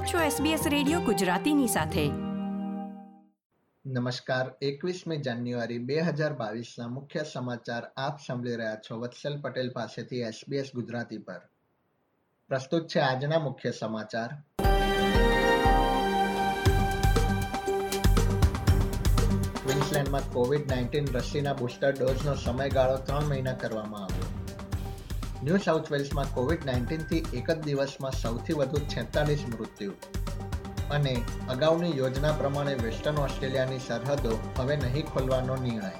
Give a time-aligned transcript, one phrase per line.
[0.00, 2.08] આપ છો SBS radio ગુજરાતીની સાથે.
[3.86, 10.20] નમસ્કાર, એકવીસમી જાન્યુઆરી બે હજાર બાવીસના મુખ્ય સમાચાર આપ સાંભળી રહ્યા છો વત્સલ પટેલ પાસેથી
[10.20, 11.40] SBS ગુજરાતી પર.
[12.48, 14.28] પ્રસ્તુત છે આજના મુખ્ય સમાચાર.
[19.54, 24.39] ક્વિન્સલેન્ડમાં કોવિડ નાઇન્ટીન રસીના બુસ્ટર ડોઝનો સમયગાળો ત્રણ મહિના કરવામાં આવ્યો.
[25.44, 29.92] ન્યૂ સાઉથ વેલ્સમાં કોવિડ નાઇન્ટીનથી એક જ દિવસમાં સૌથી વધુ છેતાલીસ મૃત્યુ.
[30.90, 35.92] અને અગાઉની યોજના પ્રમાણે વેસ્ટર્ન ઓસ્ટ્રેલિયાની સરહદો હવે નહીં ખોલવાનો નિર્ણય.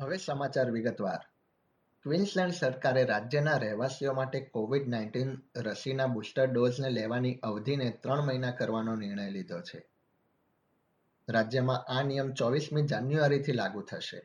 [0.00, 1.39] હવે સમાચાર વિગતવાર.
[2.04, 8.94] ક્વિન્સલેન્ડ સરકારે રાજ્યના રહેવાસીઓ માટે કોવિડ નાઇન્ટીન રસીના બુસ્ટર ડોઝને લેવાની અવધિને ત્રણ મહિના કરવાનો
[8.96, 9.88] નિર્ણય લીધો છે.
[11.28, 14.20] રાજ્યમાં આ નિયમ ચોવીસમી જાન્યુઆરીથી લાગુ થશે.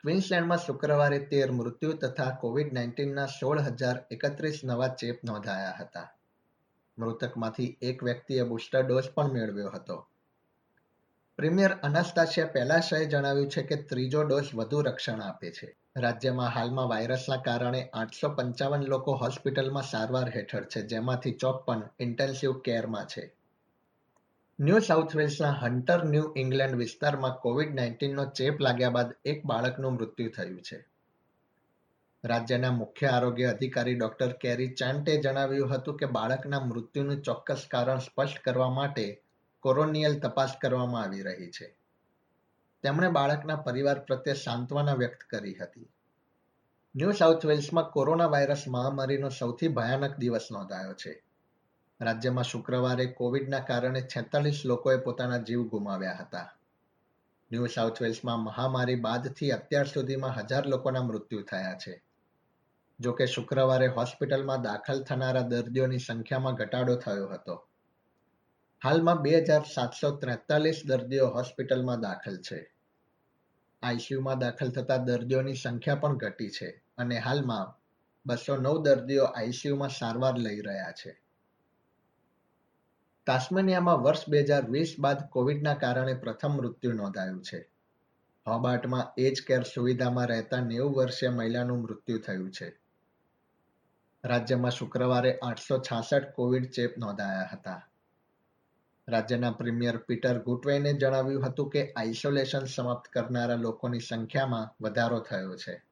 [0.00, 6.14] ક્વિન્સલેન્ડમાં શુક્રવારે તેર મૃત્યુ તથા કોવિડ નાઇન્ટીનના સોળ હજાર એકત્રીસ નવા ચેપ નોંધાયા હતા.
[6.98, 10.08] મૃતકમાંથી એક વ્યક્તિએ બુસ્ટર ડોઝ પણ મેળવ્યો હતો.
[11.36, 15.78] પ્રીમિયર અનાસ્તાશિયા પેલાશાએ જણાવ્યું છે કે ત્રીજો ડોઝ વધુ રક્ષણ આપે છે.
[15.96, 23.06] રાજ્યમાં હાલમાં વાયરસના કારણે આઠસો પંચાવન લોકો હોસ્પિટલમાં સારવાર હેઠળ છે, જેમાંથી ચોપન ઇન્ટેન્સિવ કેરમાં
[23.06, 23.32] છે.
[24.60, 30.30] ન્યૂ સાઉથ વેલ્સના હન્ટર ન્યૂ ઇંગ્લેન્ડ વિસ્તારમાં કોવિડ નાઇન્ટીનનો ચેપ લાગ્યા બાદ એક બાળકનું મૃત્યુ
[30.30, 30.84] થયું છે.
[32.24, 38.38] રાજ્યના મુખ્ય આરોગ્ય અધિકારી ડોક્ટર કેરી ચાન્ટે જણાવ્યું હતું કે બાળકના મૃત્યુનું ચોક્કસ કારણ સ્પષ્ટ
[38.38, 39.22] કરવા માટે
[39.60, 41.74] કોરોનિયલ તપાસ કરવામાં આવી રહી છે.
[42.86, 45.88] તેમણે બાળકના પરિવાર પ્રત્યે સાંત્વના વ્યક્ત કરી હતી.
[46.96, 51.24] ન્યૂ સાઉથ વેલ્સમાં કોરોના વાયરસ મહામારીનો સૌથી ભયાનક દિવસ નોંધાયો છે.
[52.00, 56.52] રાજ્યમાં શુક્રવારે કોવિડના કારણે છેતાલીસ લોકોએ પોતાના જીવ ગુમાવ્યા હતા.
[57.52, 62.02] ન્યૂ સાઉથ વેલ્સમાં મહામારી બાદથી અત્યાર સુધીમાં હજાર લોકોના મૃત્યુ થયા છે.
[63.00, 67.68] જોકે શુક્રવારે હોસ્પિટલમાં દાખલ થનારા દર્દીઓની સંખ્યામાં ઘટાડો થયો હતો.
[68.84, 72.75] હાલમાં બે હજાર સાતસો ત્રેતાલીસ દર્દીઓ હોસ્પિટલમાં દાખલ છે.
[73.82, 77.74] આઈસીયુમાં દાખલ થતા દર્દીઓની સંખ્યા પણ ઘટી છે અને હાલમાં
[78.26, 81.22] બસો નવ દર્દીઓ આઈસીયુમાં સારવાર લઈ રહ્યા છે.
[83.26, 87.70] તાસ્મેનિયામાં વર્ષ બે હજાર વીસ બાદ કોવિડના કારણે પ્રથમ મૃત્યુ નોંધાયું છે.
[88.46, 92.78] હોબાર્ટમાં એજ કેર સુવિધામાં રહેતા નેવું વર્ષીય મહિલાનું મૃત્યુ થયું છે.
[94.24, 97.88] રાજ્યમાં શુક્રવારે આઠસો છાસઠ કોવિડ ચેપ નોંધાયા હતા.
[99.08, 105.82] રાજ્યના પ્રીમિયર પીટર ગુટવેને જણાવ્યું હતું કે આઇસોલેશન સમાપ્ત કરનારા લોકોની સંખ્યામાં વધારો થયો છે.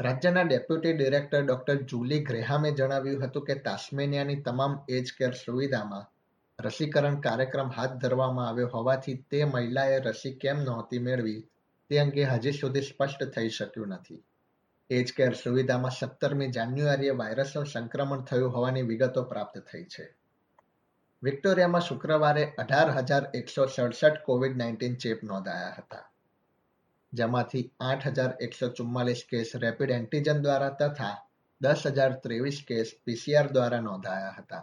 [0.00, 6.06] રાજ્યના ડેપ્યુટી ડિરેક્ટર ડોક્ટર જુલી ગ્રેહામે જણાવ્યું હતું કે તાસ્મેનિયાની તમામ એજ કેર સુવિધામાં
[6.58, 11.40] રસીકરણ કાર્યક્રમ હાથ ધરવામાં આવ્યો હોવાથી તે મહિલાએ રસી કેમ નહોતી મેળવી
[11.90, 14.22] તે અંગે હજી સુધી સ્પષ્ટ થઈ શક્યું નથી.
[14.90, 20.14] એજ કેર સુવિધામાં સત્તરમી જાન્યુઆરીએ વાયરસનું સંક્રમણ થયું હોવાની વિગતો પ્રાપ્ત થઈ છે.
[21.22, 26.04] વિક્ટોરિયામાં શુક્રવારે અઢાર હજાર એકસો સડસઠ કોવિડ નાઇન્ટીન ચેપ નોંધાયા હતા,
[27.12, 31.16] જેમાંથી આઠ હજાર એકસો ચુમ્માલીસ કેસ રેપિડ એન્ટીજન દ્વારા તથા
[31.60, 34.62] દસ હજાર ત્રેવીસ કેસ પીસીઆર દ્વારા નોંધાયા હતા.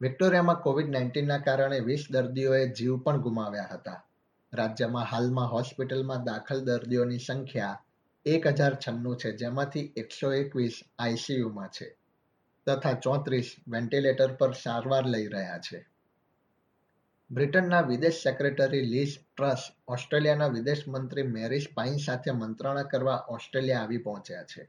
[0.00, 4.00] વિક્ટોરિયામાં કોવિડ નાઇન્ટીનના કારણે વીસ દર્દીઓએ જીવ પણ ગુમાવ્યા હતા.
[4.52, 7.80] રાજ્યમાં હાલમાં હોસ્પિટલમાં દાખલ દર્દીઓની સંખ્યા
[8.26, 11.94] એક હજાર છન્નું છે, જેમાંથી એકસો એકવીસ આઈસીયુમાં છે.
[12.68, 15.86] તથા ચોત્રીસ વેન્ટિલેટર પર સારવાર લઈ રહ્યા છે.
[17.30, 23.98] બ્રિટનના વિદેશ સેક્રેટરી લીઝ ટ્રસ ઓસ્ટ્રેલિયાના વિદેશ મંત્રી મેરીસ પાઇન સાથે મંત્રણા કરવા ઓસ્ટ્રેલિયા આવી
[23.98, 24.68] પહોંચ્યા છે.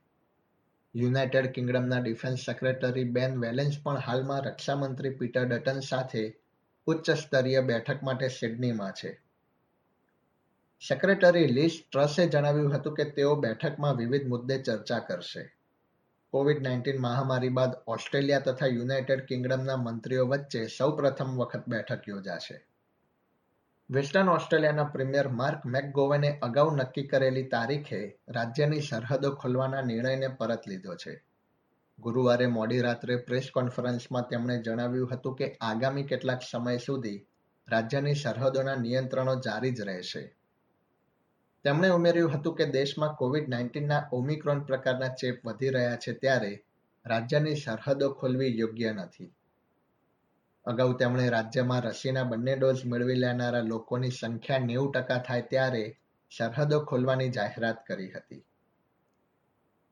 [0.95, 6.39] યુનાઇટેડ કિંગડમના ડિફેન્સ સેક્રેટરી બેન વેલેન્સ પણ હાલમાં રક્ષામંત્રી પીટર ડટન સાથે
[6.85, 9.21] ઉચ્ચ સ્તરીય બેઠક માટે સિડનીમાં છે.
[10.89, 15.58] સેક્રેટરી લીઝ ટ્રસે જણાવ્યું હતું કે તેઓ બેઠકમાં વિવિધ મુદ્દે ચર્ચા કરશે.
[16.29, 22.65] કોવિડ નાઇન્ટીન મહામારી બાદ ઓસ્ટ્રેલિયા તથા યુનાઇટેડ કિંગડમના મંત્રીઓ વચ્ચે સૌ પ્રથમ વખત બેઠક યોજાશે.
[23.89, 30.95] વેસ્ટર્ન ઓસ્ટ્રેલિયાના પ્રીમિયર માર્ક મેકગોવેને અગાઉ નક્કી કરેલી તારીખે રાજ્યની સરહદો ખોલવાના નિર્ણયને પરત લીધો
[30.95, 31.24] છે.
[32.00, 37.27] ગુરુવારે મોડી રાત્રે પ્રેસ કોન્ફરન્સમાં તેમણે જણાવ્યું હતું કે આગામી કેટલાક સમય સુધી
[37.68, 40.36] રાજ્યની સરહદોના નિયંત્રણો જારી જ રહેશે.
[41.63, 46.63] તેમણે ઉમેર્યું હતું કે દેશમાં કોવિડ નાઇન્ટીનના ઓમિક્રોન પ્રકારના ચેપ વધી રહ્યા છે ત્યારે
[47.06, 49.33] રાજ્યની સરહદો ખોલવી યોગ્ય નથી.
[50.65, 56.00] અગાઉ તેમણે રાજ્યમાં રસીના બંને ડોઝ મેળવી લેનારા લોકોની સંખ્યા નેવું ટકા થાય ત્યારે
[56.38, 58.45] સરહદો ખોલવાની જાહેરાત કરી હતી.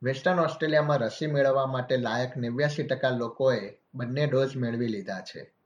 [0.03, 5.56] વેસ્ટર્ન ઓસ્ટ્રેલિયામાં રસી મેળવવા માટે લાયક નેવ્યાસી ટકા લોકોએ બંને ડોઝ મેળવી લીધા છે.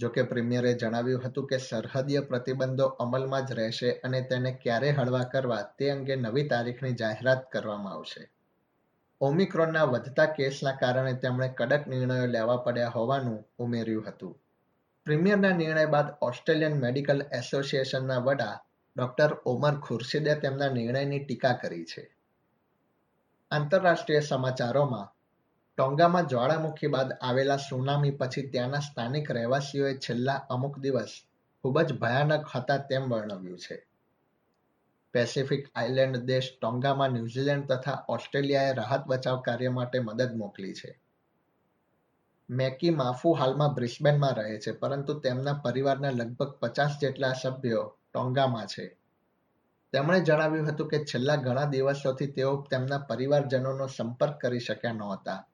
[0.00, 5.62] જોકે પ્રીમિયરે જણાવ્યું હતું કે સરહદીય પ્રતિબંધો અમલમાં જ રહેશે અને તેને ક્યારે હળવા કરવા
[5.62, 8.30] તે અંગે નવી તારીખની જાહેરાત કરવામાં આવશે.
[9.20, 14.40] ઓમિક્રોનના વધતા કેસના કારણે તેમણે કડક નિર્ણયો લેવા પડ્યા હોવાનું ઉમેર્યું હતું.
[15.04, 18.64] પ્રીમિયરના નિર્ણય બાદ ઓસ્ટ્રેલિયન મેડિકલ એસોસિએશનના વડા
[18.96, 22.16] ડોક્ટર ઓમર ખુરશીદે તેમના નિર્ણયની ટીકા કરી છે.
[23.50, 25.17] આંતરરાષ્ટ્રીય સમાચારોમાં
[25.78, 31.08] ટોંગામાં જ્વાળામુખી બાદ આવેલા સુનામી પછી ત્યાંના સ્થાનિક રહેવાસીઓએ છેલ્લા અમુક દિવસ
[31.62, 33.86] ખૂબ જ ભયાનક હતા તેમ વર્ણવ્યું છે.
[35.12, 41.00] પેસિફિક આઇલેન્ડ દેશ ટોંગામાં ન્યૂઝીલેન્ડ તથા ઓસ્ટ્રેલિયાએ રાહત બચાવ કાર્ય માટે મદદ મોકલી છે.
[42.50, 48.96] મેકી માફુ હાલમાં બ્રિસ્બેનમાં રહે છે, પરંતુ તેમના પરિવારના લગભગ પચાસ જેટલા સભ્યો ટોંગામાં છે.
[49.92, 55.46] તેમણે જણાવ્યું હતું કે છેલ્લા ઘણા દિવસોથી તેઓ તેમના પરિવારજનોનો સંપર્ક કરી શક્યા નહોતા.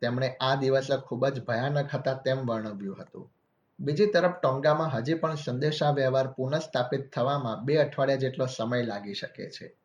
[0.00, 3.32] તેમણે આ દિવસે ખૂબ જ ભયાનક હતા તેમ વર્ણવ્યું હતું.
[3.80, 9.50] બીજી તરફ ટોંગામાં હજી પણ સંદેશા વ્યવહાર પુનઃસ્થાપિત થવામાં બે અઠવાડિયા જેટલો સમય લાગી શકે
[9.50, 9.76] છે.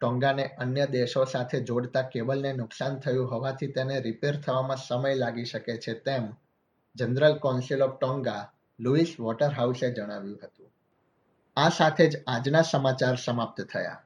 [0.00, 5.76] ટોંગાને અન્ય દેશો સાથે જોડતા કેબલને નુકસાન થયું હોવાથી તેને રિપેર થવામાં સમય લાગી શકે
[5.76, 6.28] છે તેમ
[6.94, 10.72] general council of Tonga Lewis વોટરહાઉસે જણાવ્યું હતું.
[11.56, 14.05] આ સાથે જ આજના સમાચાર સમાપ્ત થયા.